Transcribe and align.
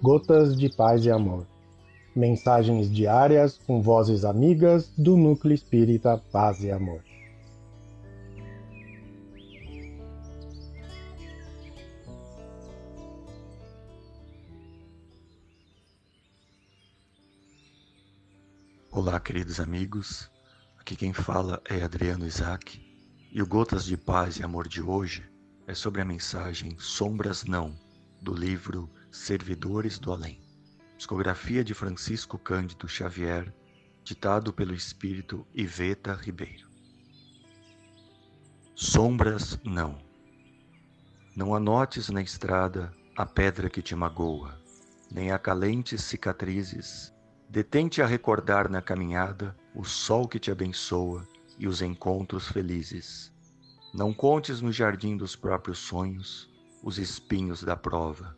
Gotas 0.00 0.56
de 0.56 0.68
Paz 0.68 1.04
e 1.04 1.10
Amor. 1.10 1.44
Mensagens 2.14 2.88
diárias 2.88 3.58
com 3.58 3.82
vozes 3.82 4.24
amigas 4.24 4.92
do 4.96 5.16
Núcleo 5.16 5.52
Espírita 5.52 6.16
Paz 6.30 6.62
e 6.62 6.70
Amor. 6.70 7.02
Olá, 18.92 19.18
queridos 19.18 19.58
amigos. 19.58 20.30
Aqui 20.78 20.94
quem 20.94 21.12
fala 21.12 21.60
é 21.68 21.82
Adriano 21.82 22.24
Isaac 22.24 22.80
e 23.32 23.42
o 23.42 23.46
Gotas 23.48 23.84
de 23.84 23.96
Paz 23.96 24.36
e 24.36 24.44
Amor 24.44 24.68
de 24.68 24.80
hoje 24.80 25.28
é 25.66 25.74
sobre 25.74 26.00
a 26.00 26.04
mensagem 26.04 26.76
Sombras 26.78 27.42
Não, 27.42 27.74
do 28.22 28.32
livro 28.32 28.88
Servidores 29.10 29.98
do 29.98 30.12
Além. 30.12 30.38
Psicografia 30.98 31.64
de 31.64 31.72
Francisco 31.72 32.38
Cândido 32.38 32.86
Xavier, 32.86 33.54
ditado 34.04 34.52
pelo 34.52 34.74
espírito 34.74 35.46
Iveta 35.54 36.12
Ribeiro. 36.12 36.68
Sombras 38.74 39.58
não. 39.64 39.98
Não 41.34 41.54
anotes 41.54 42.10
na 42.10 42.20
estrada 42.20 42.92
a 43.16 43.24
pedra 43.24 43.70
que 43.70 43.80
te 43.80 43.96
magoa, 43.96 44.60
nem 45.10 45.30
acalentes 45.30 46.04
cicatrizes. 46.04 47.12
Detente 47.48 48.02
a 48.02 48.06
recordar 48.06 48.68
na 48.68 48.82
caminhada 48.82 49.56
o 49.74 49.84
sol 49.84 50.28
que 50.28 50.38
te 50.38 50.50
abençoa 50.50 51.26
e 51.58 51.66
os 51.66 51.80
encontros 51.80 52.46
felizes. 52.48 53.32
Não 53.94 54.12
contes 54.12 54.60
no 54.60 54.70
jardim 54.70 55.16
dos 55.16 55.34
próprios 55.34 55.78
sonhos 55.78 56.46
os 56.82 56.98
espinhos 56.98 57.62
da 57.62 57.74
prova. 57.74 58.36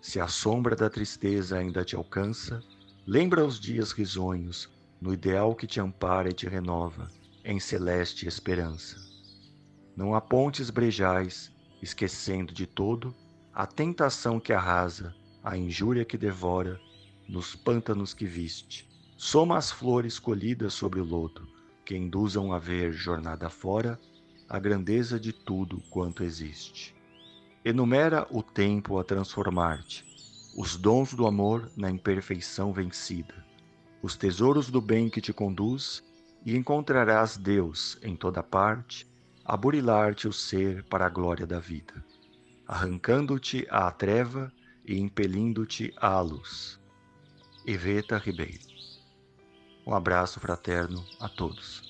Se 0.00 0.18
a 0.18 0.26
sombra 0.26 0.74
da 0.74 0.88
tristeza 0.88 1.58
ainda 1.58 1.84
te 1.84 1.94
alcança, 1.94 2.62
lembra 3.06 3.44
os 3.44 3.60
dias 3.60 3.92
risonhos 3.92 4.68
no 5.00 5.12
ideal 5.12 5.54
que 5.54 5.66
te 5.66 5.80
ampara 5.80 6.30
e 6.30 6.32
te 6.32 6.48
renova 6.48 7.10
em 7.44 7.60
celeste 7.60 8.26
esperança. 8.26 8.96
Não 9.96 10.14
apontes 10.14 10.70
brejais, 10.70 11.52
esquecendo 11.82 12.52
de 12.52 12.66
todo 12.66 13.14
a 13.52 13.66
tentação 13.66 14.38
que 14.40 14.52
arrasa, 14.52 15.14
a 15.42 15.56
injúria 15.56 16.04
que 16.04 16.16
devora, 16.16 16.80
nos 17.28 17.54
pântanos 17.54 18.14
que 18.14 18.26
viste. 18.26 18.88
Soma 19.16 19.56
as 19.56 19.70
flores 19.70 20.18
colhidas 20.18 20.72
sobre 20.72 21.00
o 21.00 21.04
lodo, 21.04 21.46
que 21.84 21.96
induzam 21.96 22.52
a 22.52 22.58
ver 22.58 22.92
jornada 22.92 23.50
fora 23.50 24.00
a 24.48 24.58
grandeza 24.58 25.20
de 25.20 25.32
tudo 25.32 25.82
quanto 25.90 26.24
existe. 26.24 26.94
Enumera 27.62 28.26
o 28.30 28.42
tempo 28.42 28.98
a 28.98 29.04
transformar-te, 29.04 30.06
os 30.56 30.76
dons 30.76 31.12
do 31.12 31.26
amor 31.26 31.70
na 31.76 31.90
imperfeição 31.90 32.72
vencida, 32.72 33.44
os 34.02 34.16
tesouros 34.16 34.70
do 34.70 34.80
bem 34.80 35.10
que 35.10 35.20
te 35.20 35.30
conduz, 35.30 36.02
e 36.44 36.56
encontrarás 36.56 37.36
Deus 37.36 37.98
em 38.02 38.16
toda 38.16 38.42
parte, 38.42 39.06
a 39.44 39.54
burilar-te 39.58 40.26
o 40.26 40.32
ser 40.32 40.84
para 40.84 41.04
a 41.04 41.10
glória 41.10 41.46
da 41.46 41.60
vida, 41.60 42.02
arrancando-te 42.66 43.66
à 43.68 43.90
treva 43.90 44.50
e 44.82 44.98
impelindo-te 44.98 45.92
à 45.98 46.18
luz. 46.20 46.80
Iveta 47.66 48.16
Ribeiro. 48.16 48.64
Um 49.86 49.94
abraço 49.94 50.40
fraterno 50.40 51.04
a 51.20 51.28
todos. 51.28 51.89